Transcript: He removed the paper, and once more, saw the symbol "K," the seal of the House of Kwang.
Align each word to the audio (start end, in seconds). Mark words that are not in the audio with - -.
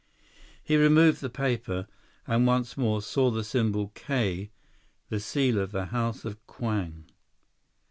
He 0.63 0.77
removed 0.77 1.21
the 1.21 1.29
paper, 1.29 1.85
and 2.25 2.47
once 2.47 2.75
more, 2.75 3.03
saw 3.03 3.29
the 3.29 3.43
symbol 3.43 3.89
"K," 3.93 4.49
the 5.09 5.19
seal 5.19 5.59
of 5.59 5.71
the 5.71 5.85
House 5.93 6.25
of 6.25 6.43
Kwang. 6.47 7.05